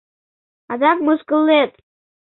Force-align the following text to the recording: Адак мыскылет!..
Адак 0.71 0.97
мыскылет!.. 1.05 1.71